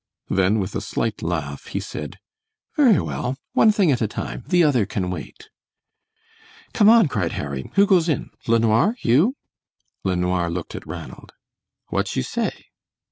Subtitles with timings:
[0.31, 2.17] Then, with a slight laugh, he said,
[2.75, 5.49] "Very well, one thing at a time, the other can wait."
[6.73, 8.31] "Come on!" cried Harry, "who goes in?
[8.47, 9.35] LeNoir, you?"
[10.03, 11.33] LeNoir looked at Ranald.
[11.89, 12.69] "What you say?"